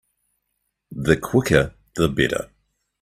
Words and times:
The 0.89 1.15
quicker 1.17 1.75
the 1.93 2.09
better. 2.09 2.49